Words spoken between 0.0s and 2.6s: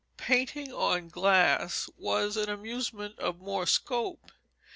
Painting on glass was an